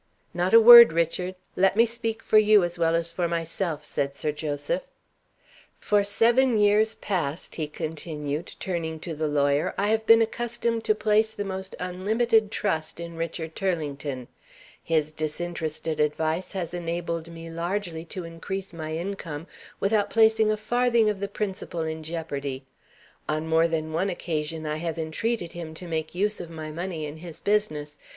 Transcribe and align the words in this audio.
"Not 0.33 0.51
a 0.55 0.59
word, 0.59 0.93
Richard! 0.93 1.35
Let 1.55 1.75
me 1.75 1.85
speak 1.85 2.23
for 2.23 2.39
you 2.39 2.63
as 2.63 2.79
well 2.79 2.95
as 2.95 3.11
for 3.11 3.27
myself," 3.27 3.83
said 3.83 4.15
Sir 4.15 4.31
Joseph. 4.31 4.87
"For 5.79 6.03
seven 6.03 6.57
years 6.57 6.95
past," 6.95 7.53
he 7.53 7.67
continued, 7.67 8.55
turning 8.59 8.99
to 9.01 9.13
the 9.13 9.27
lawyer, 9.27 9.75
"I 9.77 9.89
have 9.89 10.07
been 10.07 10.19
accustomed 10.23 10.83
to 10.85 10.95
place 10.95 11.33
the 11.33 11.45
most 11.45 11.75
unlimited 11.79 12.49
trust 12.49 12.99
in 12.99 13.15
Richard 13.15 13.55
Turlington. 13.55 14.27
His 14.83 15.11
disinterested 15.11 15.99
advice 15.99 16.53
has 16.53 16.73
enabled 16.73 17.27
me 17.31 17.51
largely 17.51 18.03
to 18.05 18.23
increase 18.23 18.73
my 18.73 18.95
income, 18.95 19.45
without 19.79 20.09
placing 20.09 20.49
a 20.51 20.57
farthing 20.57 21.11
of 21.11 21.19
the 21.19 21.27
principal 21.27 21.81
in 21.83 22.01
jeopardy. 22.01 22.65
On 23.29 23.45
more 23.45 23.67
than 23.67 23.93
one 23.93 24.09
occasion, 24.09 24.65
I 24.65 24.77
have 24.77 24.97
entreated 24.97 25.51
him 25.51 25.75
to 25.75 25.85
make 25.87 26.15
use 26.15 26.39
of 26.41 26.49
my 26.49 26.71
money 26.71 27.05
in 27.05 27.17
his 27.17 27.39
business. 27.39 27.99